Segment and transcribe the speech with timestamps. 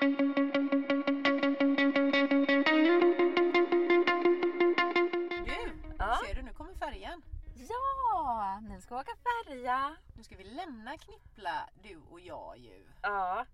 [0.00, 0.06] Du,
[5.98, 6.20] Ja.
[6.26, 7.22] ser du nu kommer färjan.
[7.68, 9.96] Ja, nu ska vi åka färja.
[10.16, 12.86] Nu ska vi lämna Knippla, du och jag ju.
[13.02, 13.46] Ja,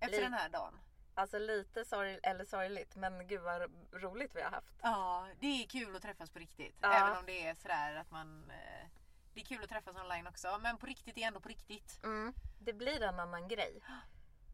[0.00, 0.78] Efter Li- den här dagen.
[1.14, 3.62] alltså lite sorg, eller sorgligt men gud vad
[3.92, 4.74] roligt vi har haft.
[4.82, 6.76] Ja, det är kul att träffas på riktigt.
[6.80, 6.92] Ja.
[6.92, 8.50] Även om det är sådär att man...
[8.50, 8.86] Eh,
[9.34, 10.58] det är kul att träffas online också.
[10.62, 12.00] Men på riktigt är ändå på riktigt.
[12.04, 13.80] Mm, det blir en annan grej.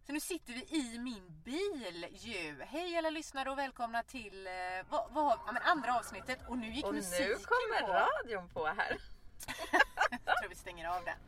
[0.07, 2.62] Så nu sitter vi i min bil ju.
[2.62, 4.52] Hej alla lyssnare och välkomna till eh,
[4.91, 6.38] vad, vad, ja, andra avsnittet.
[6.48, 7.92] Och nu gick Och musiken nu kommer på.
[7.92, 9.01] radion på här.
[10.24, 11.19] Jag tror vi stänger av den.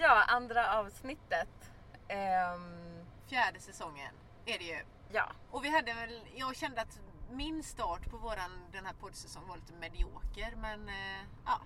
[0.00, 1.70] Ja, andra avsnittet.
[2.08, 4.14] Ehm, Fjärde säsongen
[4.46, 4.84] är det ju.
[5.12, 6.98] ja, Och vi hade väl, jag kände att
[7.30, 10.54] min start på våran, den här poddsäsongen var lite medioker.
[10.56, 11.60] Men eh, ja,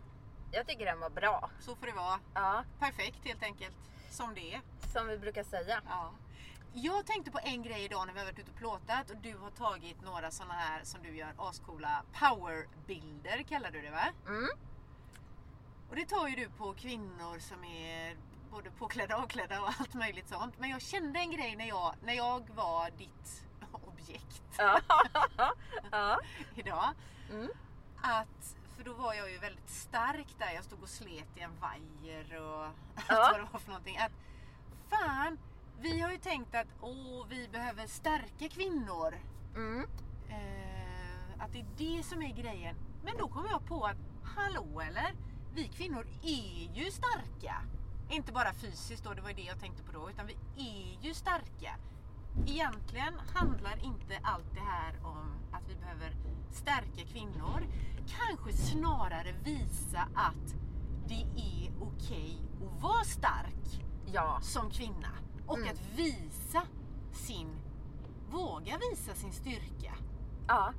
[0.53, 1.51] jag tycker den var bra.
[1.61, 2.21] så får det vara.
[2.35, 3.77] Ja, Perfekt helt enkelt.
[4.11, 4.61] Som det är.
[4.93, 5.81] Som vi brukar säga.
[5.89, 6.13] Ja.
[6.73, 9.37] Jag tänkte på en grej idag när vi har varit ute och plåtat och du
[9.37, 14.09] har tagit några sådana här som du gör ascoola powerbilder kallar du det va?
[14.27, 14.49] Mm.
[15.91, 18.17] Och det tar ju du på kvinnor som är
[18.51, 20.59] både påklädda och avklädda och allt möjligt sånt.
[20.59, 24.81] Men jag kände en grej när jag, när jag var ditt objekt Ja.
[26.55, 26.89] idag.
[27.31, 27.49] Mm.
[28.03, 30.51] Att, för då var jag ju väldigt stark där.
[30.55, 32.65] Jag stod och slet i en vajer och
[32.95, 33.29] allt Ja.
[33.33, 33.99] vad det var för någonting.
[33.99, 34.13] Att,
[34.91, 35.39] fan,
[35.81, 39.15] vi har ju tänkt att åh, vi behöver stärka kvinnor.
[39.57, 39.87] Mm.
[40.29, 42.77] Eh, att det är det som är grejen.
[43.05, 45.15] Men då kom jag på att, hallå eller?
[45.55, 47.63] Vi kvinnor är ju starka.
[48.11, 51.07] Inte bara fysiskt då, det var ju det jag tänkte på då, utan vi är
[51.07, 51.77] ju starka.
[52.47, 56.17] Egentligen handlar inte allt det här om att vi behöver
[56.51, 57.67] stärka kvinnor.
[58.07, 60.55] Kanske snarare visa att
[61.09, 64.39] det är okej att vara stark Ja.
[64.43, 65.09] som kvinna.
[65.47, 65.69] Och Mm.
[65.71, 66.63] att visa
[67.13, 67.57] sin,
[68.31, 69.95] våga visa sin styrka.
[70.49, 70.73] Ja.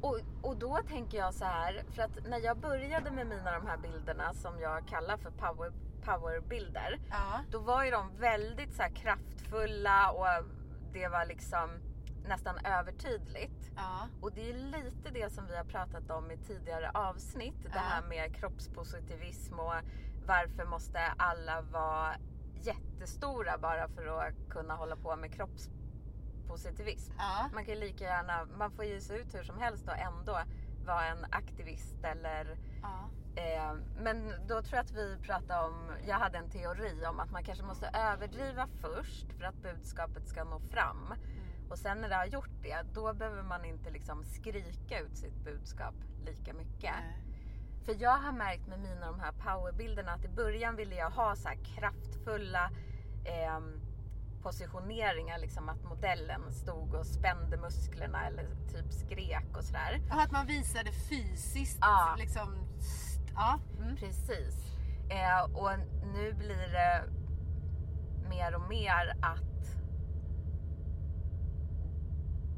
[0.00, 3.66] Och, och då tänker jag så här, för att när jag började med mina de
[3.66, 5.72] här bilderna som jag kallar för power,
[6.04, 7.00] powerbilder.
[7.10, 7.40] Ja.
[7.50, 10.44] Då var ju de väldigt så kraftfulla och
[10.92, 11.70] det var liksom
[12.28, 13.70] nästan övertydligt.
[13.76, 14.08] Ja.
[14.20, 17.62] Och det är lite det som vi har pratat om i tidigare avsnitt.
[17.62, 17.80] Det Ja.
[17.80, 19.74] här med kroppspositivism och
[20.26, 22.16] varför måste alla vara
[22.54, 27.12] jättestora bara för att kunna hålla på med kroppspositivism.
[27.18, 27.50] Ja.
[27.54, 30.38] Man kan ju lika gärna, man får ge sig ut hur som helst och ändå
[30.86, 33.10] vara en aktivist eller Ja.
[33.36, 37.30] Eh, men då tror jag att vi pratade om, jag hade en teori om att
[37.30, 41.06] man kanske måste överdriva först för att budskapet ska nå fram.
[41.06, 41.70] Mm.
[41.70, 45.44] Och sen när det har gjort det, då behöver man inte liksom skrika ut sitt
[45.44, 46.94] budskap lika mycket.
[47.00, 47.33] Nej.
[47.84, 51.36] För jag har märkt med mina de här powerbilderna att i början ville jag ha
[51.36, 52.70] så här kraftfulla
[53.24, 53.80] ehm,
[54.42, 60.02] positioneringar, liksom att modellen stod och spände musklerna eller typ skrek och sådär.
[60.10, 62.14] Och att man visade fysiskt Ja.
[62.18, 62.58] liksom...
[63.34, 63.58] Ja.
[63.80, 63.96] Mm.
[63.96, 64.54] Precis.
[65.10, 65.70] Eh, och
[66.14, 67.04] nu blir det
[68.28, 69.53] mer och mer att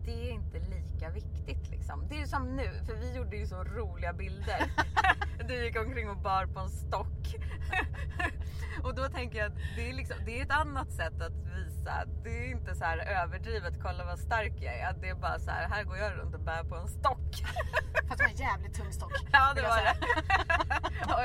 [0.06, 2.08] det är inte lika viktigt liksom.
[2.08, 4.70] Det är ju som nu, för vi gjorde ju så roliga bilder.
[5.48, 7.34] du gick omkring och bar på en stock.
[8.82, 12.04] och då tänker jag att det är, liksom, det är ett annat sätt att visa.
[12.24, 14.92] Det är inte så här överdrivet, kolla vad stark jag är.
[14.92, 17.34] Det är bara så här, här går jag runt och bär på en stock.
[18.08, 19.12] Fast det var en jävligt tung stock.
[19.32, 19.96] Ja det var det.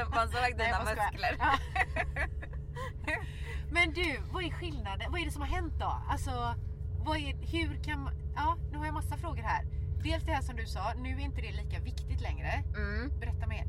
[0.03, 1.38] Och man såg dina muskler.
[3.72, 5.12] Men du, vad är skillnaden?
[5.12, 6.02] Vad är det som har hänt då?
[6.09, 6.56] Alltså,
[7.06, 8.13] vad är, hur kan man...
[8.35, 9.66] Ja, nu har jag massa frågor här.
[10.03, 12.63] Dels det här som du sa, nu är inte det lika viktigt längre.
[12.75, 13.19] Mm.
[13.19, 13.66] Berätta mer.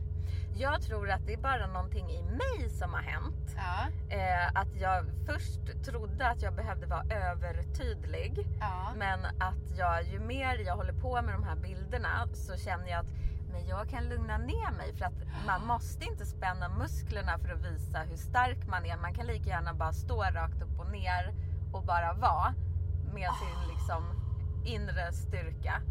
[0.55, 3.57] Jag tror att det är bara någonting i mig som har hänt.
[3.57, 8.47] Ja, Eh, att jag först trodde att jag behövde vara övertydlig.
[8.61, 12.89] ja, Men att jag, ju mer jag håller på med de här bilderna så känner
[12.89, 13.13] jag att
[13.53, 17.65] men jag kan lugna ner mig för att man måste inte spänna musklerna för att
[17.65, 18.97] visa hur stark man är.
[18.97, 21.35] Man kan lika gärna bara stå rakt upp och ner
[21.73, 22.55] och bara vara
[23.13, 24.03] med sin liksom
[24.65, 25.83] inre styrka.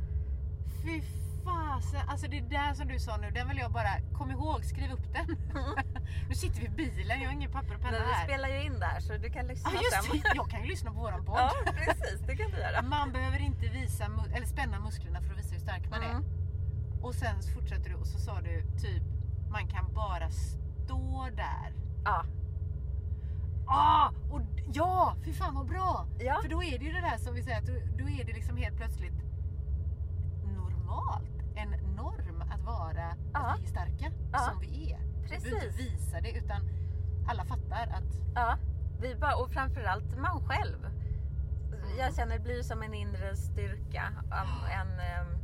[0.83, 1.01] Fy
[1.45, 4.91] fasen, alltså det där som du sa nu, den vill jag bara, kom ihåg, skriv
[4.91, 5.25] upp den.
[6.29, 8.23] nu sitter vi i bilen, jag har ingen papper och penna Men vi här.
[8.27, 10.19] spelar ju in det här så du kan lyssna Ja just sen.
[10.23, 11.37] det, jag kan ju lyssna på våran podd.
[11.39, 12.81] Ja precis, det kan du göra.
[12.81, 16.15] Man behöver inte visa, eller spänna musklerna för att visa hur stark man Mm.
[16.17, 16.23] är.
[17.01, 19.03] Och sen fortsätter du och så sa du typ,
[19.51, 21.73] man kan bara stå där.
[22.05, 22.23] Ja.
[23.73, 24.41] Ah, och
[24.73, 26.05] ja, fy fan vad bra!
[26.19, 26.39] Ja.
[26.41, 27.73] För då är det ju det där som vi säger, att då,
[28.03, 29.13] då är det liksom helt plötsligt
[30.45, 34.11] normalt, en norm att vara att vi är starka
[34.45, 34.99] som vi är.
[34.99, 35.79] Vi behöver inte Precis.
[35.79, 36.61] visa det utan
[37.29, 38.57] alla fattar att Ja,
[39.01, 40.77] vi bara, och framförallt man själv.
[41.97, 44.03] jag känner det blir som en inre styrka.
[44.23, 45.40] um, En, ehm,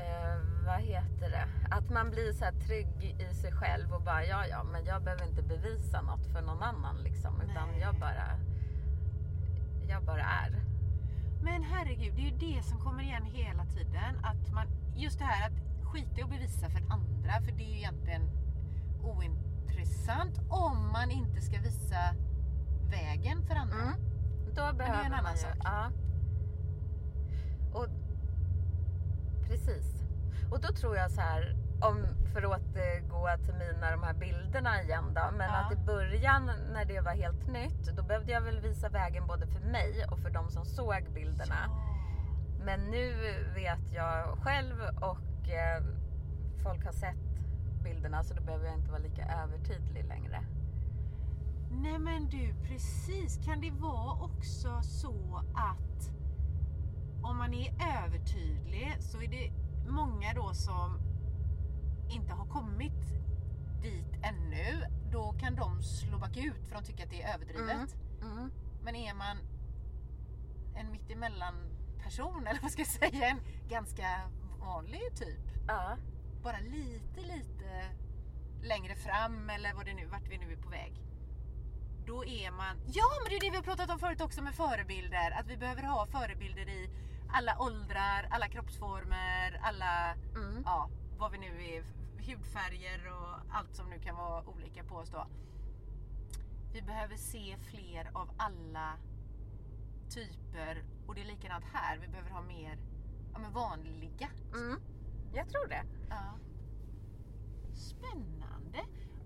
[0.00, 1.46] eh, vad heter det?
[1.70, 5.02] Att man blir så här trygg i sig själv och bara ja ja men jag
[5.02, 7.40] behöver inte bevisa något för någon annan liksom.
[7.40, 7.80] Utan Nej.
[7.80, 8.26] jag bara,
[9.88, 10.70] jag bara är.
[11.42, 14.24] Men herregud, det är ju det som kommer igen hela tiden.
[14.24, 14.66] Att man,
[14.96, 18.30] just det här att skita i att bevisa för andra, för det är ju egentligen
[19.02, 22.14] ointressant om man inte ska visa
[22.90, 23.82] vägen för andra.
[23.82, 23.94] Mm.
[24.46, 25.56] Då behöver en man annan ju, sak.
[25.64, 25.90] Ja.
[27.72, 27.86] Och,
[29.50, 30.02] precis.
[30.50, 34.82] Och då tror jag så här, om, för att återgå till mina de här bilderna
[34.82, 35.20] igen då.
[35.36, 35.56] Men Ja.
[35.56, 39.46] att i början när det var helt nytt, då behövde jag väl visa vägen både
[39.46, 41.54] för mig och för de som såg bilderna.
[41.66, 41.96] Ja.
[42.64, 43.12] Men nu
[43.54, 45.82] vet jag själv och eh,
[46.62, 47.16] folk har sett
[47.84, 50.40] bilderna så då behöver jag inte vara lika övertydlig längre.
[51.70, 53.44] Nej men du, precis.
[53.44, 56.10] Kan det vara också så att
[57.22, 57.74] om man är
[58.04, 58.69] övertydlig
[59.20, 59.52] så är det
[59.90, 60.98] många då som
[62.10, 63.02] inte har kommit
[63.82, 64.84] dit ännu.
[65.12, 67.96] Då kan de slå bakut för de tycker att det är överdrivet.
[68.22, 68.50] Mm.
[68.82, 69.36] Men är man
[70.76, 71.54] en mittemellan
[72.02, 74.30] person eller vad ska jag säga, en ganska
[74.60, 75.46] vanlig typ.
[75.68, 75.96] Ja.
[76.42, 77.84] Bara lite, lite
[78.62, 80.94] längre fram eller vad det nu, vart vi nu är på väg.
[82.06, 84.54] Då är man, ja men det är det vi har pratat om förut också med
[84.54, 85.30] förebilder.
[85.30, 86.90] Att vi behöver ha förebilder i
[87.32, 90.62] alla åldrar, alla kroppsformer, alla, Mm.
[90.64, 91.84] ja vad vi nu är,
[92.26, 95.26] hudfärger och allt som nu kan vara olika på oss då.
[96.72, 98.96] Vi behöver se fler av alla
[100.10, 101.98] typer och det är likadant här.
[101.98, 102.78] Vi behöver ha mer
[103.32, 104.28] ja, men vanliga.
[104.54, 104.80] Mm.
[105.34, 105.82] Jag tror det.
[106.08, 106.38] Ja.
[107.74, 108.78] Spännande.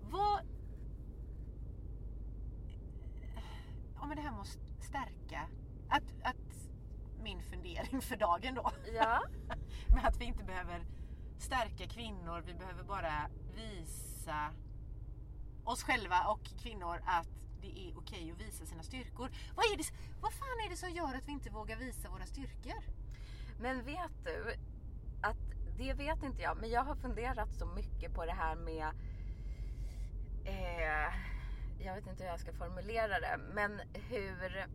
[0.09, 0.39] Vad...
[3.95, 5.49] Ja men det här med att stärka.
[5.89, 6.44] Att, att
[7.25, 8.71] min fundering för dagen då.
[8.95, 9.23] Ja.
[9.95, 10.85] med att vi inte behöver
[11.37, 12.43] stärka kvinnor.
[12.45, 14.53] Vi behöver bara visa
[15.63, 17.27] oss själva och kvinnor att
[17.61, 19.29] det är okej att visa sina styrkor.
[19.55, 19.83] Vad, är det,
[20.21, 22.83] vad fan är det som gör att vi inte vågar visa våra styrkor?
[23.59, 24.53] Men vet du
[25.21, 25.37] att
[25.77, 28.87] det vet inte jag, men jag har funderat så mycket på det här med
[30.45, 31.13] eh,
[31.85, 34.65] jag vet inte hur jag ska formulera det, men hur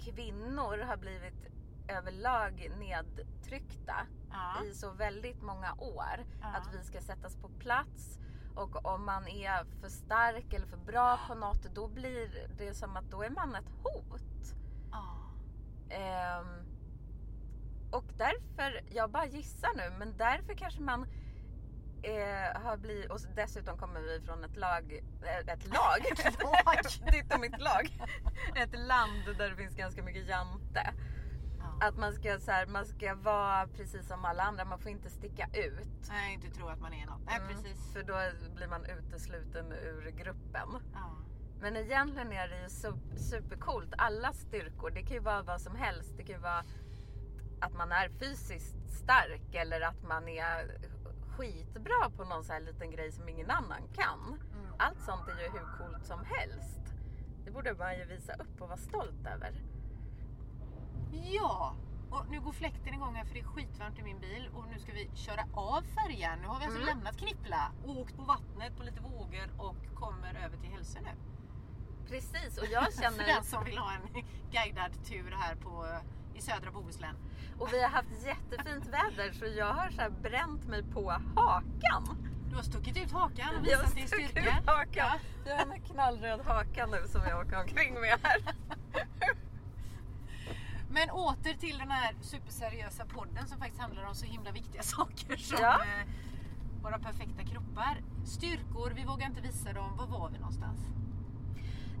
[0.00, 1.59] kvinnor har blivit
[1.90, 4.64] överlag nedtryckta Ja.
[4.64, 6.24] i så väldigt många år.
[6.40, 6.46] Ja.
[6.46, 8.18] Att vi ska sättas på plats
[8.54, 12.96] och om man är för stark eller för bra på något då blir det som
[12.96, 14.54] att då är man ett hot.
[14.90, 15.30] Ja.
[15.94, 16.66] Ehm,
[17.90, 21.06] och därför, jag bara gissar nu, men därför kanske man
[22.02, 27.34] eh, har blivit, och dessutom kommer vi från ett lag, eh, ett lag, Ett lag.
[27.34, 27.98] och mitt lag,
[28.54, 30.92] ett land där det finns ganska mycket jante.
[31.80, 35.10] Att man ska, så här, man ska vara precis som alla andra, man får inte
[35.10, 36.08] sticka ut.
[36.08, 37.20] Nej, inte tro att man är något.
[37.26, 37.92] Nej, Mm, precis.
[37.92, 38.14] För då
[38.54, 40.68] blir man utesluten ur gruppen.
[40.94, 41.16] Ja.
[41.60, 43.94] Men egentligen är det ju su- supercoolt.
[43.98, 46.12] Alla styrkor, det kan ju vara vad som helst.
[46.16, 46.64] Det kan ju vara
[47.60, 50.78] att man är fysiskt stark eller att man är
[51.36, 54.20] skitbra på någon så här liten grej som ingen annan kan.
[54.58, 54.74] Mm.
[54.78, 56.80] Allt sånt är ju hur coolt som helst.
[57.44, 59.52] Det borde man ju visa upp och vara stolt över.
[61.12, 61.74] Ja,
[62.10, 64.78] och nu går fläkten igång här för det är skitvarmt i min bil och nu
[64.78, 66.38] ska vi köra av färjan.
[66.42, 66.86] Nu har vi alltså Mm.
[66.96, 71.10] lämnat Knippla, åkt på vattnet på lite vågor och kommer över till Hälsö nu.
[72.08, 73.26] Precis, och jag För känner...
[73.26, 75.86] den som vill ha en guidad tur här på,
[76.34, 77.16] i södra Bohuslän.
[77.58, 82.26] Och vi har haft jättefint väder så jag har så bränt mig på hakan.
[82.50, 84.58] Du har stuckit ut hakan och Jag har visat din stuckit styrka.
[84.60, 84.90] ut hakan.
[84.94, 85.18] Ja.
[85.46, 88.40] Jag har en knallröd haka nu som jag åker omkring med här.
[90.92, 95.36] Men åter till den här superseriösa podden som faktiskt handlar om så himla viktiga saker
[95.36, 95.74] som Ja.
[95.74, 96.08] eh,
[96.82, 98.02] våra perfekta kroppar.
[98.24, 99.96] Styrkor, vi vågar inte visa dem.
[99.96, 100.80] Var var vi någonstans?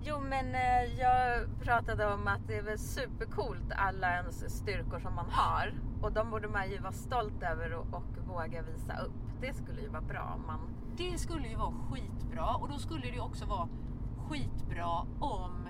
[0.02, 5.14] Jo men eh, jag pratade om att det är väl supercoolt alla ens styrkor som
[5.14, 5.74] man har.
[6.02, 9.12] Och de borde man ju vara stolt över och, och våga visa upp.
[9.40, 10.60] Det skulle ju vara bra om man...
[10.96, 13.68] Det skulle ju vara skitbra och då skulle det ju också vara
[14.28, 14.88] skitbra
[15.20, 15.68] om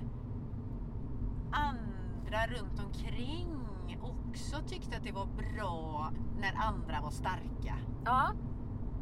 [1.52, 1.99] andra
[2.38, 3.56] runt omkring
[4.02, 6.10] också tyckte att det var bra
[6.40, 7.74] när andra var starka.
[8.04, 8.32] Ja.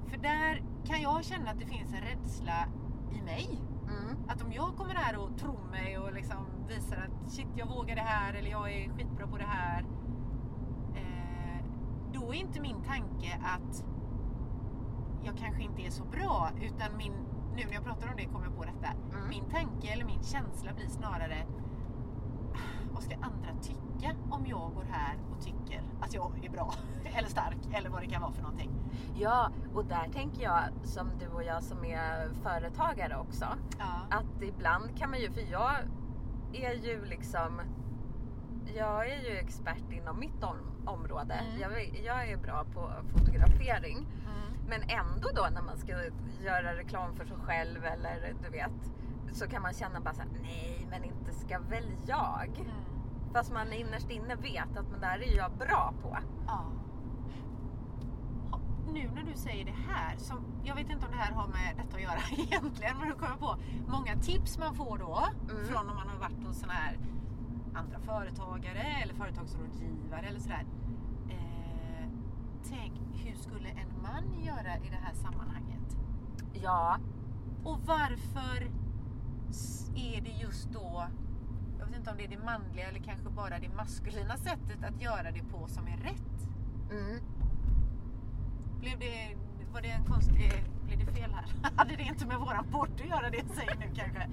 [0.07, 2.67] För där kan jag känna att det finns en rädsla
[3.13, 3.61] i mig.
[3.83, 4.17] Mm.
[4.29, 7.95] Att om jag kommer här och tror mig och liksom visar att shit jag vågar
[7.97, 9.85] det här eller jag är skitbra på det här.
[10.95, 11.65] Eh,
[12.13, 13.85] då är inte min tanke att
[15.25, 17.13] jag kanske inte är så bra utan min,
[17.57, 18.89] nu när jag pratar om det kommer jag på detta.
[19.13, 19.29] Mm.
[19.29, 21.68] Min tanke eller min känsla blir snarare "Ah,
[22.99, 23.79] vad ska andra tycka
[24.49, 26.75] jag går här och tycker att jag är bra
[27.19, 28.71] eller stark eller vad det kan vara för någonting.
[29.19, 33.47] Ja, och där tänker jag som du och jag som är företagare också.
[33.79, 34.17] Ja.
[34.17, 35.75] Att ibland kan man ju, för jag
[36.53, 37.61] är ju liksom
[38.77, 41.35] jag är ju expert inom mitt om, område.
[41.35, 41.61] Mm.
[41.61, 43.97] Jag, jag är bra på fotografering.
[43.97, 44.69] Mm.
[44.69, 45.93] Men ändå då när man ska
[46.41, 48.93] göra reklam för sig själv eller du vet.
[49.33, 52.49] Så kan man känna bara såhär, nej men inte ska väl jag.
[52.61, 52.71] Mm.
[53.33, 56.19] Fast man innerst inne vet att men det här är jag bra på.
[56.47, 56.65] Ja.
[58.93, 61.77] Nu när du säger det här, som, jag vet inte om det här har med
[61.77, 63.57] detta att göra egentligen, men du kommer på
[63.89, 65.67] många tips man får då Mm.
[65.67, 66.99] från om man har varit hos såna här
[67.75, 70.67] andra företagare eller företagsrådgivare eller sådär.
[71.31, 72.09] Eh,
[72.69, 72.93] tänk,
[73.25, 75.97] hur skulle en man göra i det här sammanhanget?
[76.53, 76.97] Ja,
[77.65, 78.71] Och varför
[79.97, 81.07] är det just då,
[81.79, 85.03] jag vet inte om det är det manliga eller kanske bara det maskulina sättet att
[85.03, 86.49] göra det på som är rätt?
[86.91, 87.21] mm.
[88.81, 89.37] Blev det,
[89.73, 91.71] var det en konstig, blev det fel här?
[91.77, 94.31] Hade det inte med våran podd att göra det säger nu kanske?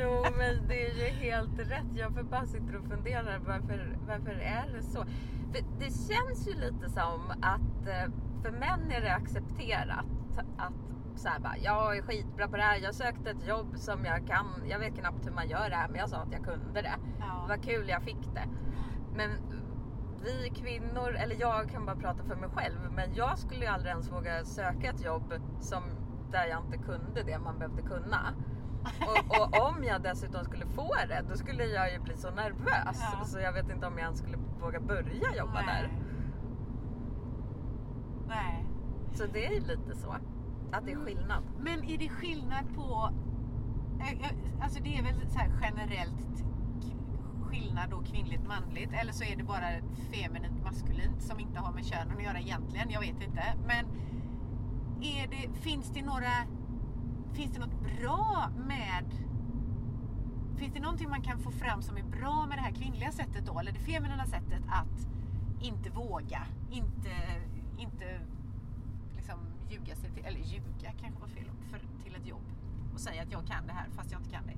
[0.00, 1.86] Jo, men det är ju helt rätt.
[1.94, 5.04] Jag för bara sitter och funderar varför, varför är det så?
[5.52, 10.06] För det känns ju lite som att eh, för män är det accepterat
[10.38, 10.72] att
[11.16, 12.76] så här bara, jag är skitbra på det här.
[12.76, 14.46] Jag sökte ett jobb som jag kan.
[14.68, 16.96] Jag vet knappt hur man gör det här, men jag sa att jag kunde det.
[17.18, 17.46] Ja.
[17.48, 18.48] Vad kul jag fick det.
[19.14, 19.30] Men
[20.24, 23.90] vi kvinnor, eller jag kan bara prata för mig själv, men jag skulle ju aldrig
[23.90, 25.82] ens våga söka ett jobb som,
[26.30, 28.34] där jag inte kunde det man behövde kunna.
[29.00, 33.02] Och, och om jag dessutom skulle få det, då skulle jag ju bli så nervös.
[33.12, 33.24] Ja.
[33.24, 35.92] Så jag vet inte om jag ens skulle våga börja jobba där.
[38.28, 38.67] Nej.
[39.14, 40.16] Så det är ju lite så.
[40.72, 41.42] Att det är skillnad.
[41.60, 43.10] Men är det skillnad på,
[44.00, 46.44] eh, eh, alltså det är väl så här generellt
[47.42, 49.68] skillnad då kvinnligt manligt eller så är det bara
[50.12, 53.42] feminint maskulint som inte har med könen att göra egentligen, jag vet inte.
[53.66, 53.86] Men
[55.00, 56.32] är det, finns det några,
[57.32, 59.04] finns det något bra med
[60.58, 63.46] Finns det någonting man kan få fram som är bra med det här kvinnliga sättet
[63.46, 65.06] då, eller det feminina sättet att
[65.60, 67.10] inte våga, inte,
[67.78, 68.20] inte
[69.70, 72.44] ljuga sig till, eller ljuga kanske var fel för, till ett jobb
[72.94, 74.56] och säga att jag kan det här fast jag inte kan det.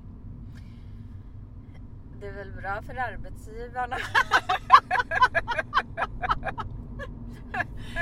[2.19, 3.97] Det är väl bra för arbetsgivarna.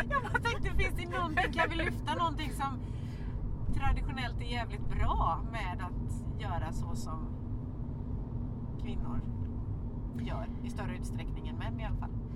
[0.09, 2.79] Jag bara tänkte, finns det någonting, kan vi lyfta någonting som
[3.75, 7.27] traditionellt är jävligt bra med att göra så som
[8.81, 9.21] kvinnor
[10.19, 12.28] gör i större utsträckning än män i alla fall.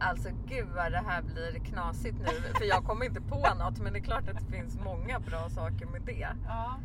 [0.00, 2.52] Alltså gud vad det här blir knasigt nu.
[2.58, 3.78] För jag kommer inte på något.
[3.78, 6.28] Men det är klart att det finns många bra saker med det.
[6.46, 6.76] Ja.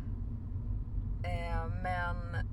[1.24, 2.46] Eh, men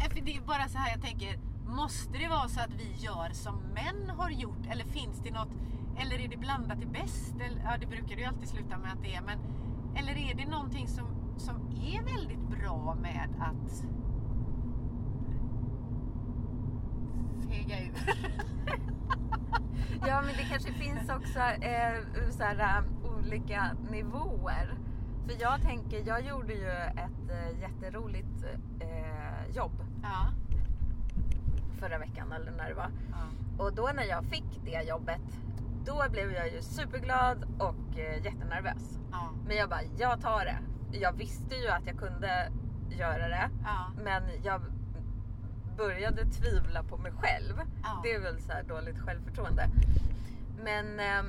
[0.00, 2.92] Eh, För det är bara så här jag tänker, måste det vara så att vi
[2.98, 4.66] gör som män har gjort?
[4.70, 5.48] Eller finns det något,
[5.98, 7.34] eller är det blandat till bäst?
[7.40, 9.38] Eller, ja, det brukar det ju alltid sluta med att det är, men
[9.96, 13.84] eller är det någonting som, som är väldigt bra med att
[17.50, 17.92] fega ur?
[20.06, 21.94] Ja men det kanske finns också eh,
[22.30, 22.84] så här, eh,
[23.18, 24.74] olika nivåer.
[25.26, 28.44] För jag tänker, jag gjorde ju ett eh, jätteroligt
[28.80, 30.26] eh, jobb Ja.
[31.80, 32.90] förra veckan eller när det var.
[33.10, 33.64] ja.
[33.64, 35.20] Och då när jag fick det jobbet,
[35.84, 38.98] då blev jag ju superglad och eh, jättenervös.
[39.12, 39.30] ja.
[39.46, 40.58] Men jag bara, jag tar det.
[40.98, 42.48] Jag visste ju att jag kunde
[42.90, 43.50] göra det.
[43.64, 43.90] ja.
[44.04, 44.62] Men jag
[45.84, 47.54] började tvivla på mig själv.
[47.82, 48.00] Ja.
[48.02, 49.68] Det är väl så här dåligt självförtroende.
[50.64, 51.26] Men ehm,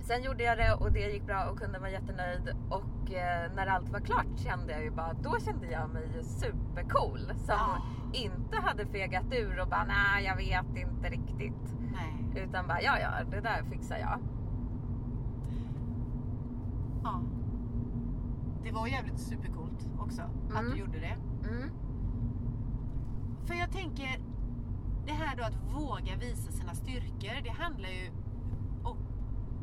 [0.00, 2.56] sen gjorde jag det och det gick bra och kunde vara jättenöjd.
[2.70, 7.18] Och eh, när allt var klart kände jag ju bara, då kände jag mig supercool.
[7.18, 7.82] Som Ja.
[8.12, 11.74] inte hade fegat ur och bara, nej jag vet inte riktigt.
[11.92, 12.42] Nej.
[12.44, 14.18] Utan bara, ja ja det där fixar jag.
[17.02, 17.20] Ja.
[18.64, 20.70] Det var jävligt supercoolt också att Mm.
[20.72, 21.16] du gjorde det.
[21.48, 21.70] Mm.
[23.46, 24.20] För jag tänker,
[25.06, 28.10] det här då att våga visa sina styrkor, det handlar ju
[28.84, 28.96] och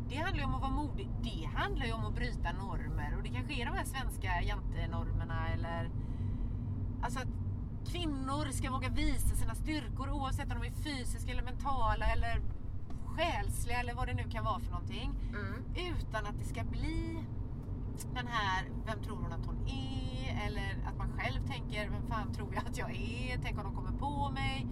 [0.10, 1.10] det handlar ju om att vara modig.
[1.24, 5.48] Det handlar ju om att bryta normer och det kanske är de här svenska jantenormerna
[5.48, 5.90] eller
[7.02, 7.28] alltså att
[7.92, 12.42] kvinnor ska våga visa sina styrkor oavsett om de är fysiska eller mentala eller
[13.06, 15.12] själsliga eller vad det nu kan vara för någonting.
[15.30, 15.64] Mm.
[15.76, 17.24] Utan att det ska bli
[18.14, 20.48] den här, vem tror hon att hon är?
[20.48, 23.40] Eller att man själv tänker, vem fan tror jag att jag är?
[23.44, 24.68] Tänk om de kommer på mig?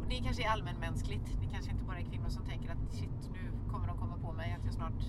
[0.00, 1.26] Och det kanske är allmänmänskligt.
[1.40, 4.32] Det kanske inte bara är kvinnor som tänker att shit, nu kommer de komma på
[4.32, 5.02] mig att jag snart,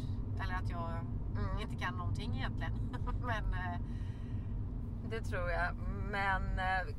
[0.44, 0.92] eller att jag
[1.38, 1.60] Mm.
[1.62, 2.72] inte kan någonting egentligen.
[3.22, 3.80] Men eh,
[5.10, 5.76] Det tror jag.
[6.12, 6.96] Men eh,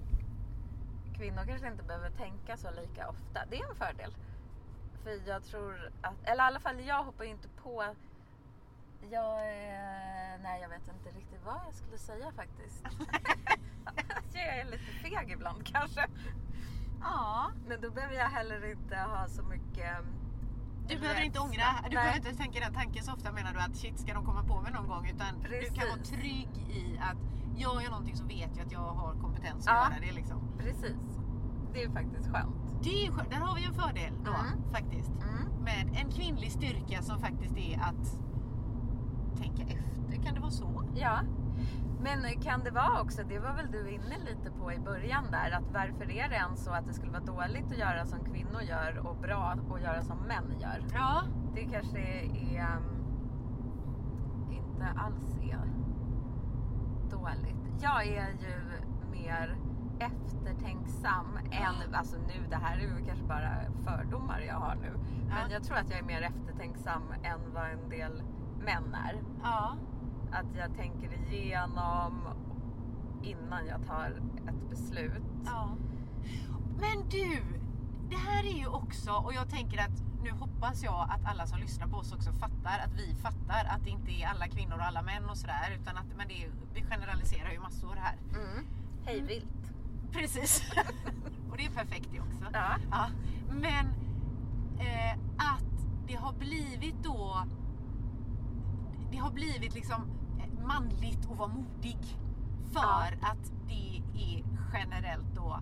[1.17, 3.41] kvinnor kanske inte behöver tänka så lika ofta.
[3.51, 4.15] Det är en fördel.
[5.03, 7.85] För jag tror att, eller i alla fall jag hoppar inte på
[9.11, 12.85] jag, eh, nej jag vet inte riktigt vad jag skulle säga faktiskt.
[14.35, 16.07] jag är lite feg ibland kanske.
[17.01, 17.51] Ja.
[17.69, 19.97] Men då behöver jag heller inte ha så mycket
[20.89, 21.91] Du behöver inte ångra, du Nej.
[21.91, 24.61] behöver inte tänka den tanken så ofta menar du att shit ska de komma på
[24.61, 26.09] mig någon gång utan du kan vara Precis.
[26.19, 27.17] trygg i att
[27.61, 29.73] gör jag någonting så vet jag att jag har kompetens Ja.
[29.87, 30.59] att göra det liksom.
[30.59, 30.97] Precis.
[31.73, 32.57] Det är faktiskt skönt.
[32.83, 34.73] Det är skönt, där har vi en fördel då Mm.
[34.73, 35.11] faktiskt.
[35.11, 35.63] Mm.
[35.65, 38.19] Med en kvinnlig styrka som faktiskt är att
[39.57, 40.85] tänka efter, kan det vara så?
[40.95, 41.21] Ja.
[42.01, 45.51] Men kan det vara också, det var väl du inne lite på i början där,
[45.51, 48.63] att varför är det än så att det skulle vara dåligt att göra som kvinnor
[48.63, 50.85] gör och bra att göra som män gör?
[50.95, 51.23] Ja.
[51.55, 53.03] Det kanske är um,
[54.51, 55.59] inte alls är
[57.11, 57.83] dåligt.
[57.83, 58.81] Jag är ju
[59.11, 59.57] mer
[59.99, 63.51] eftertänksam än, alltså nu det här är ju kanske bara
[63.85, 64.91] fördomar jag har nu.
[65.29, 65.53] Men Ja.
[65.53, 68.23] jag tror att jag är mer eftertänksam än vad en del
[68.63, 69.23] män är.
[69.43, 69.77] Ja.
[70.33, 72.29] Att jag tänker igenom
[73.23, 75.23] innan jag tar ett beslut.
[75.45, 75.77] Ja.
[76.81, 77.43] Men du,
[78.11, 81.59] det här är ju också, och jag tänker att nu hoppas jag att alla som
[81.59, 84.85] lyssnar på oss också fattar att vi fattar att det inte är alla kvinnor och
[84.85, 88.17] alla män och sådär utan att men det vi generaliserar ju massor här.
[88.35, 88.67] Mm.
[89.05, 89.73] Hej vilt.
[90.13, 90.63] Precis.
[91.51, 92.45] och det är perfekt det också.
[92.53, 92.77] Ja.
[92.91, 93.07] Ja.
[93.51, 93.87] Men
[94.79, 97.45] eh, att det har blivit då
[99.13, 100.03] det har blivit liksom
[100.39, 101.99] eh, manligt att vara modig.
[102.73, 105.61] För att det är generellt då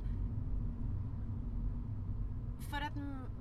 [2.71, 2.95] för att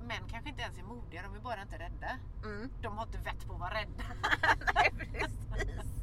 [0.06, 2.18] män kanske inte ens är modiga, de är bara inte rädda.
[2.44, 2.70] Mm.
[2.82, 4.04] De har inte vett på att vara rädda.
[4.74, 6.02] Nej, precis.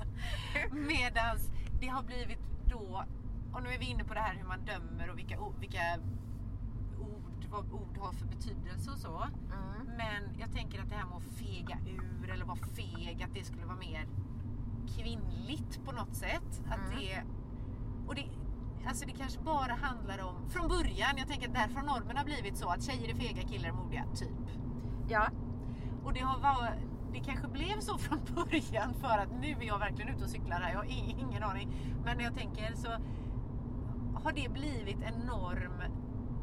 [0.71, 3.05] Medans det har blivit då,
[3.53, 5.99] och nu är vi inne på det här hur man dömer och vilka, vilka
[7.57, 9.23] vad ord har för betydelse och så.
[9.53, 9.97] Mm.
[9.97, 13.43] Men jag tänker att det här med att fega ur eller vara feg, att det
[13.43, 14.07] skulle vara mer
[14.95, 16.61] kvinnligt på något sätt.
[16.69, 16.99] Att Mm.
[16.99, 17.23] det,
[18.07, 18.29] och det,
[18.87, 22.25] alltså det kanske bara handlar om, från början, jag tänker att därför har normen har
[22.25, 24.45] blivit så att tjejer är fega, killar är modiga, typ.
[25.09, 25.27] Ja.
[26.03, 26.79] Och det, har var,
[27.13, 30.59] det kanske blev så från början för att nu är jag verkligen ute och cyklar
[30.61, 30.85] här, jag har
[31.19, 31.69] ingen aning.
[32.05, 32.89] Men när jag tänker så
[34.23, 35.81] har det blivit en norm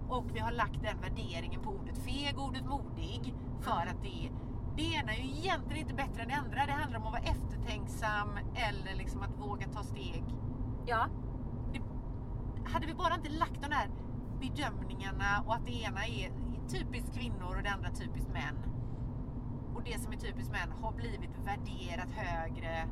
[0.08, 4.30] och vi har lagt den värderingen på ordet feg och ordet modig för att det,
[4.76, 6.66] det ena är ju egentligen inte bättre än det andra.
[6.66, 10.24] Det handlar om att vara eftertänksam eller liksom att våga ta steg.
[10.86, 11.06] Ja.
[12.64, 13.90] Hade vi bara inte lagt de där
[14.40, 16.32] bedömningarna och att det ena är
[16.68, 18.56] typiskt kvinnor och det andra typiskt män.
[19.74, 22.88] Och det som är typiskt män har blivit värderat högre.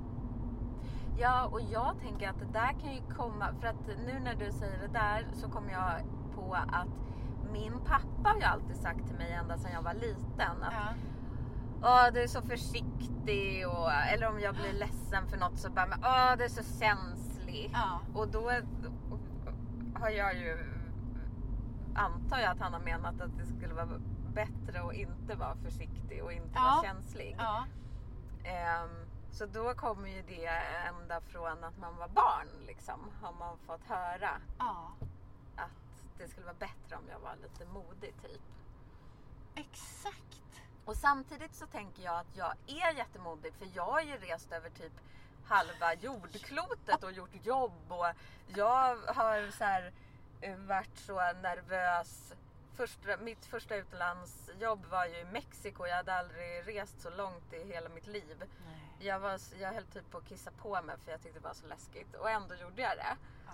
[1.19, 4.53] Ja, och jag tänker att det där kan ju komma, för att nu när du
[4.53, 6.01] säger det där så kommer jag
[6.57, 6.89] att
[7.53, 10.95] min pappa har ju alltid sagt till mig ända sedan jag var liten att Ja.
[11.85, 15.87] Åh, du är så försiktig och, eller om jag blir ledsen för något så bara
[15.87, 17.71] men, Åh, du är så känslig.
[17.73, 18.01] Ja.
[18.15, 18.51] Och då
[19.95, 20.59] har jag ju
[21.95, 23.89] antar jag att han har menat att det skulle vara
[24.35, 26.61] bättre att inte vara försiktig och inte Ja.
[26.63, 27.37] vara känslig.
[27.39, 27.65] Ja.
[28.45, 28.91] Ehm,
[29.31, 30.47] så då kommer ju det
[30.89, 33.01] ända från att man var barn liksom.
[33.23, 34.91] Har man fått höra ja.
[36.13, 38.41] Att det skulle vara bättre om jag var lite modig typ.
[39.55, 40.63] Exakt.
[40.85, 44.71] Och samtidigt så tänker jag att jag är jättemodig för jag har ju rest över
[44.71, 44.93] typ
[45.45, 48.07] halva jordklotet och gjort jobb och
[48.47, 49.93] jag har så här
[50.41, 52.33] eh, varit så nervös.
[52.77, 55.87] Första, mitt första utlandsjobb var ju i Mexiko.
[55.87, 58.37] Jag hade aldrig rest så långt i hela mitt liv.
[58.39, 59.07] Nej.
[59.07, 61.55] Jag, var, jag höll typ på att kissa på mig för jag tyckte det var
[61.55, 63.17] så läskigt och ändå gjorde jag det.
[63.47, 63.53] Ja.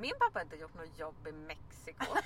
[0.00, 2.06] Min pappa har inte gjort något jobb i Mexiko.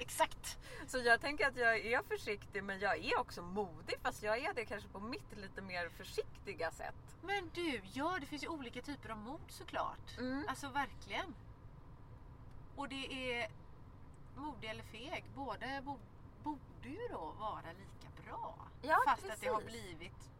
[0.00, 0.58] Exakt.
[0.86, 4.54] Så jag tänker att jag är försiktig men jag är också modig fast jag är
[4.54, 7.16] det kanske på mitt lite mer försiktiga sätt.
[7.22, 10.18] Men du, ja det finns ju olika typer av mod såklart.
[10.18, 10.44] Mm.
[10.48, 11.34] Alltså verkligen.
[12.76, 13.48] Och det är
[14.36, 15.98] modig eller feg, båda bo,
[16.42, 18.56] borde ju då vara lika bra.
[18.82, 19.82] Ja, Fast att det har precis.
[19.82, 20.30] blivit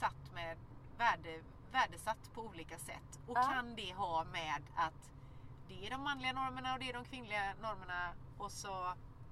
[0.00, 0.56] satt med
[0.98, 1.40] värde,
[1.74, 3.20] värdesatt på olika sätt.
[3.26, 3.42] Och Ja.
[3.42, 5.10] kan det ha med att
[5.68, 8.74] det är de manliga normerna och det är de kvinnliga normerna och så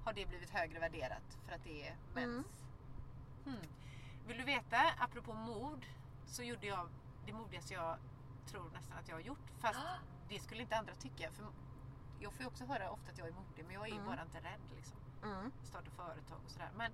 [0.05, 2.47] har det blivit högre värderat för att det är mäns.
[3.45, 3.57] Mm.
[3.59, 3.67] Hmm.
[4.27, 5.85] Vill du veta, apropå mod,
[6.25, 6.89] så gjorde jag
[7.25, 7.97] det modigaste jag
[8.45, 9.51] tror nästan att jag har gjort.
[9.59, 9.79] Fast
[10.29, 11.31] det skulle inte andra tycka.
[11.31, 11.45] För
[12.19, 14.05] jag får ju också höra ofta att jag är modig men jag är ju Mm.
[14.07, 14.61] bara inte rädd.
[14.75, 14.97] Liksom.
[15.23, 15.51] Mm.
[15.63, 16.69] Starta företag och sådär.
[16.75, 16.91] Men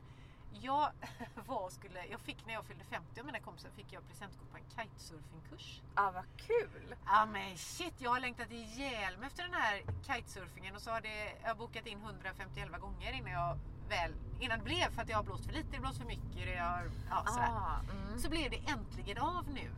[0.52, 0.92] jag
[1.48, 4.58] var skulle, jag fick när jag fyllde 50 av mina kompisar fick jag presentkort på
[4.58, 5.82] en kitesurfingkurs.
[5.96, 6.96] Ah, vad kul!
[7.06, 11.02] Ja men shit, jag har längtat ihjäl mig efter den här kitesurfingen och så har
[11.02, 13.58] det, jag har bokat in 151 gånger innan jag
[13.90, 16.46] väl innan det blev för att jag har blåst för lite, det blåst för mycket,
[16.46, 17.48] det har, ja, sådär.
[17.48, 18.20] Ah, mm.
[18.20, 19.72] Så blev det äntligen av nu,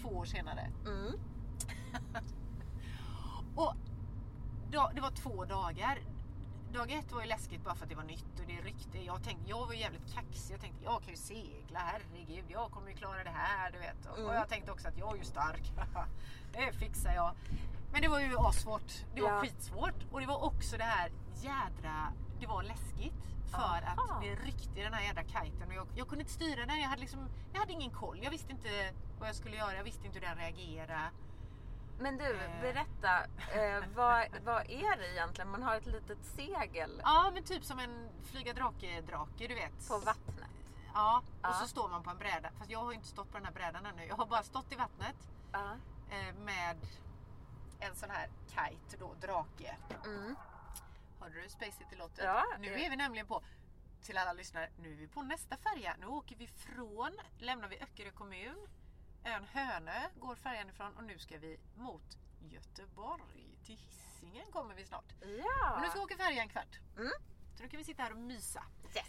[0.00, 0.70] två år senare.
[0.86, 1.12] Mm.
[3.56, 3.74] Och
[4.70, 5.98] då, det var två dagar.
[6.76, 8.98] Dag ett var ju läskigt bara för att det var nytt och det ryckte.
[8.98, 10.54] Jag, tänkte, jag var ju jävligt kaxig.
[10.54, 12.44] Jag tänkte jag kan ju segla, herregud.
[12.48, 13.70] Jag kommer ju klara det här.
[13.72, 14.06] Du vet.
[14.06, 14.34] Och Mm.
[14.34, 15.72] jag tänkte också att jag är ju stark.
[16.52, 17.34] det fixar jag.
[17.92, 18.92] Men det var ju assvårt.
[19.14, 19.40] Det var Ja.
[19.40, 19.94] skitsvårt.
[20.12, 21.10] Och det var också det här
[21.42, 22.12] jädra...
[22.40, 23.14] Det var läskigt.
[23.50, 23.82] För Aha.
[24.16, 25.68] att det ryckte i den här jädra kiten.
[25.68, 26.80] Och jag, jag kunde inte styra den.
[26.80, 28.18] Jag hade, liksom, jag hade ingen koll.
[28.22, 29.74] Jag visste inte vad jag skulle göra.
[29.76, 31.00] Jag visste inte hur den reagerade.
[31.98, 32.60] Men du, Eh.
[32.60, 33.24] berätta.
[33.54, 35.50] Eh, vad, vad är det egentligen?
[35.50, 39.88] Man har ett litet segel Ja, men typ som en flyga drake-drake, du vet.
[39.88, 40.50] på vattnet.
[40.94, 41.48] Ja, Ja.
[41.48, 42.50] och så står man på en bräda.
[42.58, 44.04] Fast jag har ju inte stått på den här brädan ännu.
[44.06, 45.16] Jag har bara stått i vattnet
[45.52, 45.72] Ja.
[46.10, 46.76] eh, med
[47.80, 49.76] en sån här kite då, drake.
[50.04, 50.36] Mm.
[51.20, 52.24] Hörde du Space City-låten?
[52.24, 53.42] Ja, nu är vi nämligen på,
[54.02, 55.96] till alla lyssnare, nu är vi på nästa färja.
[56.00, 58.66] Nu åker vi från, lämnar vi Öckerö kommun,
[59.26, 63.58] ön Hönö går färjan ifrån och nu ska vi mot Göteborg.
[63.64, 65.12] Till Hisingen kommer vi snart.
[65.20, 65.74] Ja.
[65.74, 66.78] Och nu ska vi åka färja en kvart.
[66.96, 67.12] Mm.
[67.56, 68.64] Så nu kan vi sitta här och mysa.
[68.96, 69.06] Yes.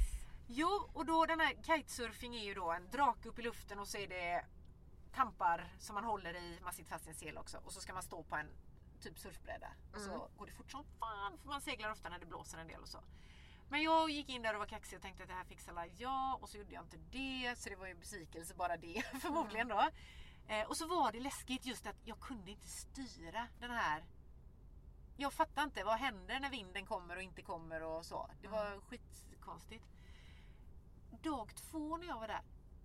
[0.48, 3.88] Jo, och då den här kitesurfing är ju då en drake upp i luften och
[3.88, 4.46] så är det
[5.16, 7.94] tampar som man håller i, man sitter fast i en sel också och så ska
[7.94, 8.50] man stå på en
[9.02, 9.68] typ surfbräda.
[9.94, 10.22] Och så Mm.
[10.38, 12.88] går det fort som fan för man seglar ofta när det blåser en del och
[12.90, 13.00] så.
[13.70, 16.44] Men jag gick in där och var kaxig och tänkte att det här fixar jag
[16.44, 19.90] och så gjorde jag inte det så det var ju besvikelse bara det förmodligen då.
[20.48, 24.04] Eh, och så var det läskigt just att jag kunde inte styra den här
[25.20, 28.30] jag fattar inte, vad händer när vinden kommer och inte kommer och så.
[28.42, 29.86] Det var skitkonstigt.
[31.24, 32.42] Dag två när jag var där,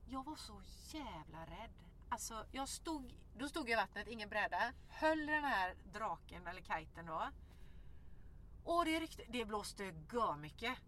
[0.07, 0.63] jag var så
[0.97, 1.71] jävla rädd.
[2.09, 6.61] Alltså, jag stod, då stod jag i vattnet, ingen bräda, höll den här draken eller
[6.61, 7.29] kiten då.
[8.65, 9.93] Och det, ryckte, det blåste
[10.39, 10.79] mycket.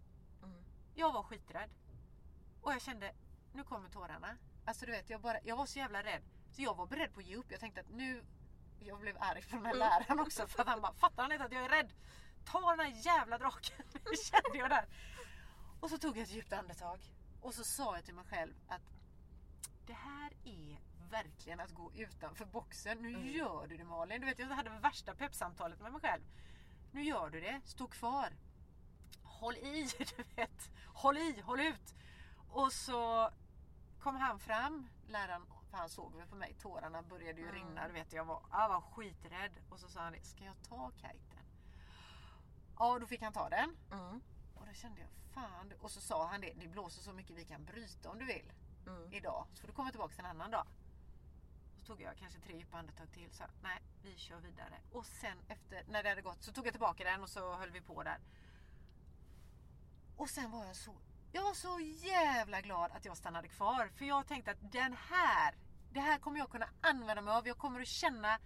[0.43, 0.65] Mm.
[0.95, 1.71] Jag var skiträdd.
[2.63, 3.13] Och jag kände,
[3.53, 4.37] nu kommer tårarna.
[4.65, 6.23] Alltså du vet, jag, bara, jag var så jävla rädd.
[6.53, 7.51] Så jag var beredd på att ge upp.
[7.51, 8.25] Jag tänkte att nu,
[8.81, 9.79] jag blev arg på den här Mm.
[9.79, 11.93] läraren också för att han bara, fattar han inte att jag är rädd?
[12.45, 13.87] Ta den här jävla draken.
[13.93, 14.87] Det kände jag där.
[15.81, 17.01] Och så tog jag ett djupt andetag.
[17.41, 18.83] Och så sa jag till mig själv att
[19.87, 20.79] det här är
[21.11, 22.99] verkligen att gå utanför boxen.
[22.99, 23.27] Nu Mm.
[23.29, 24.21] gör du det Malin.
[24.21, 26.23] Du vet, jag hade värsta peppsamtalet med mig själv.
[26.95, 27.61] Nu gör du det.
[27.65, 28.33] Stå kvar.
[29.23, 30.71] Håll i, du vet.
[30.95, 31.95] Håll i, håll ut.
[32.49, 33.31] Och så
[34.01, 37.55] kom han fram, läraren, för han såg väl på mig, tårarna började ju Mm.
[37.55, 37.87] rinna.
[37.87, 39.53] Du vet, jag var, jag var skiträdd.
[39.71, 41.45] Och så sa han, ska jag ta kiten?
[42.79, 43.77] Ja, då fick han ta den.
[43.93, 44.21] Mm.
[44.55, 45.73] Och då kände jag, fan.
[45.81, 48.53] Och så sa han det, det blåser så mycket vi kan bryta om du vill
[48.87, 49.13] Mm.
[49.13, 49.47] idag.
[49.55, 50.67] Så får du komma tillbaka en annan dag.
[51.87, 53.31] Tog jag kanske tre djupa andetag till.
[53.31, 54.75] Så nej, vi kör vidare.
[54.93, 57.71] Och sen efter, när det hade gått så tog jag tillbaka den och så höll
[57.71, 58.19] vi på där.
[60.17, 60.95] Och sen var jag så,
[61.33, 63.91] jag var så jävla glad att jag stannade kvar.
[63.97, 65.55] För jag tänkte att den här,
[65.93, 67.47] det här kommer jag kunna använda mig av.
[67.49, 68.39] Jag kommer att känna,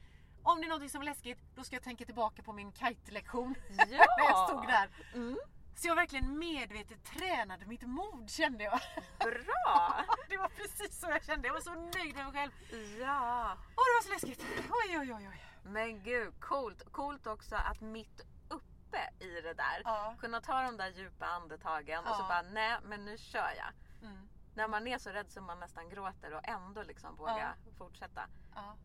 [0.42, 3.55] om det är någonting som är läskigt, då ska jag tänka tillbaka på min kite-lektion.
[3.68, 3.85] Ja!
[4.18, 4.90] när jag stod där.
[5.14, 5.38] Mm.
[5.78, 8.80] Så jag verkligen medvetet tränade mitt mod kände jag.
[9.18, 10.04] Bra!
[10.28, 11.46] Det var precis så jag kände.
[11.48, 12.52] Jag var så nöjd med mig själv.
[13.00, 13.52] Ja.
[13.52, 14.46] Åh, det var så läskigt.
[14.70, 15.28] Oj, oj, oj.
[15.28, 15.44] oj.
[15.62, 16.92] Men gud, coolt.
[16.92, 20.14] Coolt också att mitt uppe i det där Ja.
[20.20, 22.28] kunna ta de där djupa andetagen och så Ja.
[22.28, 23.72] bara nej men nu kör jag.
[24.10, 24.28] Mm.
[24.54, 28.26] När man är så rädd så man nästan gråter och ändå liksom våga fortsätta.
[28.54, 28.76] ja.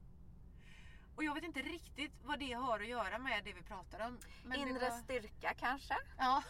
[1.16, 4.20] Och jag vet inte riktigt vad det har att göra med det vi pratar om.
[4.44, 4.98] Men Inre var...
[4.98, 5.98] styrka kanske?
[6.18, 6.44] Ja,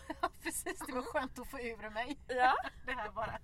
[0.43, 0.79] precis.
[0.87, 2.19] Det var skönt att få ur mig.
[2.27, 2.55] Ja.
[2.85, 3.39] Det här bara.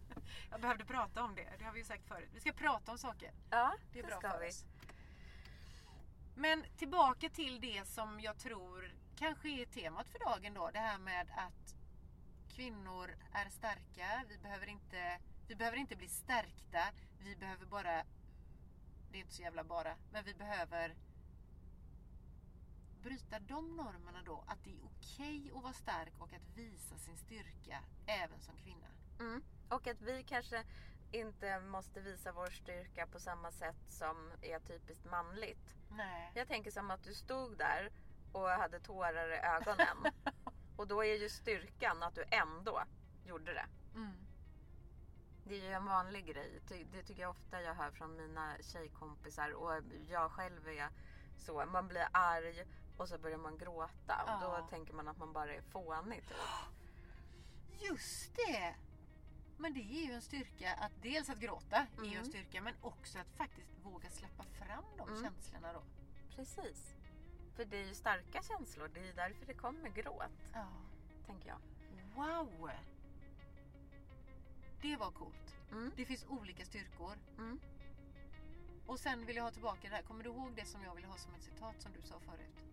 [0.52, 1.48] Jag behövde prata om det.
[1.60, 2.30] Det har vi ju sagt förut.
[2.34, 3.32] Vi ska prata om saker.
[3.50, 4.50] Ja, Det är det bra ska för vi.
[4.50, 4.66] oss.
[6.36, 10.70] Men tillbaka till det som jag tror kanske är temat för dagen då.
[10.74, 11.76] Det här med att
[12.56, 14.24] kvinnor är starka.
[14.30, 16.84] Vi behöver inte, vi behöver inte bli stärkta.
[17.20, 18.04] Vi behöver bara,
[19.12, 20.96] det är inte så jävla bara, men vi behöver
[23.02, 24.44] bryta de normerna då.
[24.48, 28.88] Att det är okej att vara stark och att visa sin styrka även som kvinna.
[29.20, 29.44] Mm.
[29.70, 30.64] Och att vi kanske
[31.12, 35.76] inte måste visa vår styrka på samma sätt som är typiskt manligt.
[35.90, 36.32] Nej.
[36.36, 37.92] Jag tänker som att du stod där
[38.32, 40.14] och hade tårar i ögonen.
[40.78, 42.84] och då är ju styrkan att du ändå
[43.26, 43.66] gjorde det.
[43.96, 44.14] Mm.
[45.44, 46.62] Det är ju en vanlig grej.
[46.92, 50.90] Det tycker jag ofta jag hör från mina tjejkompisar och jag själv är
[51.38, 51.66] så.
[51.66, 52.66] Man blir arg
[53.00, 54.58] och så börjar man gråta och Ja.
[54.62, 56.38] då tänker man att man bara är fånig typ.
[57.90, 58.76] Just det!
[59.58, 62.26] Men det är ju en styrka att dels att gråta är ju en Mm.
[62.26, 65.24] styrka men också att faktiskt våga släppa fram de Mm.
[65.24, 65.82] känslorna då.
[66.36, 66.96] Precis.
[67.56, 68.88] För det är ju starka känslor.
[68.94, 70.68] Det är ju därför det kommer gråt, Ja.
[71.26, 71.60] tänker jag.
[72.16, 72.72] Wow!
[75.00, 75.56] vara coolt.
[75.72, 75.92] Mm.
[75.96, 77.18] Det finns olika styrkor.
[77.38, 77.60] Mm.
[78.88, 80.02] Och sen vill jag ha tillbaka det här.
[80.04, 82.64] Kommer du ihåg det som jag ville ha som ett citat som du sa förut?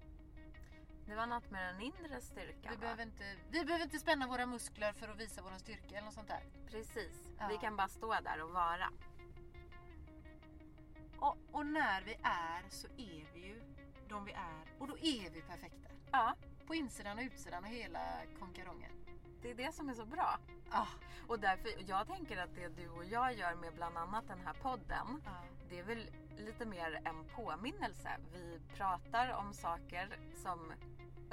[1.07, 2.81] Det var något med den inre styrkan Vi va?
[2.81, 6.15] behöver, inte, vi behöver inte spänna våra muskler för att visa vår styrka eller något
[6.15, 6.43] sånt där.
[6.71, 7.31] Precis.
[7.39, 7.47] Ja.
[7.49, 8.91] Vi kan bara stå där och vara.
[11.19, 13.63] Och, och när vi är så är vi ju
[14.09, 14.65] de vi är.
[14.79, 15.89] Och då är vi perfekta.
[16.13, 16.35] Ja,
[16.67, 18.93] På insidan och utsidan och hela konkarongen.
[19.43, 20.39] det är det som är så bra.
[20.71, 20.87] Ah,
[21.27, 24.55] Och därför, jag tänker att det du och jag gör med bland annat den här
[24.55, 25.43] podden, ah.
[25.69, 28.11] det är väl lite mer en påminnelse.
[28.33, 30.73] Vi pratar om saker som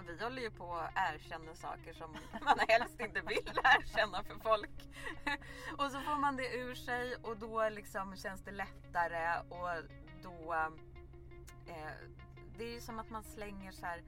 [0.01, 4.89] vi håller ju på och erkänner saker som man helst inte vill erkänna för folk.
[5.77, 9.83] Och så får man det ur sig och då liksom känns det lättare och
[10.23, 10.53] då...
[11.67, 11.91] Eh,
[12.57, 14.01] det är ju som att man slänger så här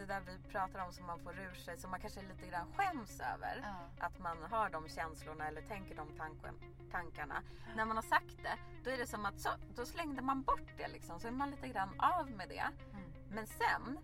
[0.00, 2.66] det där vi pratar om som man får ur sig, som man kanske lite grann
[2.76, 3.60] skäms över.
[3.62, 4.06] Ja.
[4.06, 6.54] Att man har de känslorna eller tänker de tanken,
[6.90, 7.42] tankarna.
[7.76, 10.68] När man har sagt det, då är det som att så, då slängde man bort
[10.76, 11.20] det liksom.
[11.20, 12.68] Så är man lite grann av med det.
[12.92, 13.12] Mm.
[13.30, 13.98] Men sen,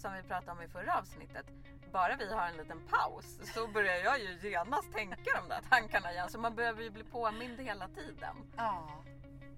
[0.00, 1.46] som vi pratade om i förra avsnittet,
[1.92, 6.12] bara vi har en liten paus så börjar jag ju genast tänka de där tankarna
[6.12, 6.30] igen.
[6.30, 8.36] Så man behöver ju bli påmind hela tiden.
[8.56, 9.04] Ja.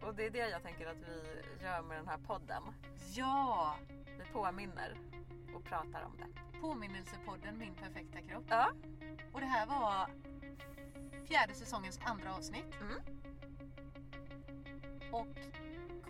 [0.02, 2.62] Och det är det jag tänker att vi gör med den här podden.
[3.14, 3.76] ja.
[4.18, 4.96] Vi påminner
[5.54, 6.58] och pratar om det.
[6.60, 8.44] Påminnelsepodden Min perfekta kropp.
[8.48, 8.70] Ja.
[9.32, 10.10] Och det här var
[11.26, 12.74] fjärde säsongens andra avsnitt.
[12.80, 13.00] Mm.
[15.12, 15.36] Och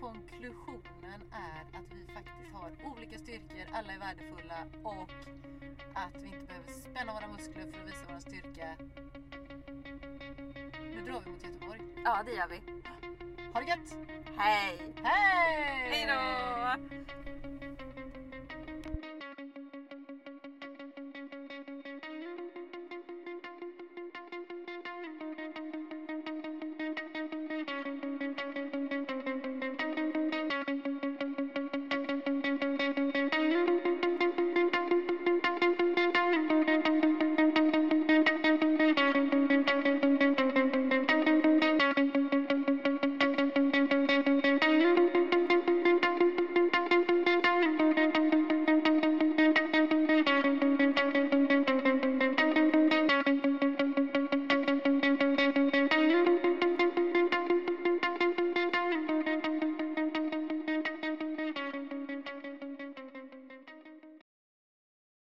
[0.02, 5.10] konklusionen är att vi faktiskt har olika styrkor, alla är värdefulla och
[5.94, 8.76] att vi inte behöver spänna våra muskler för att visa vår styrka.
[10.94, 11.80] Nu drar vi mot Göteborg.
[12.04, 12.60] ja, det gör vi.
[13.52, 13.96] Ha det gött!
[14.36, 14.94] Hej!
[15.02, 15.90] Hej!
[15.90, 17.51] Hej då!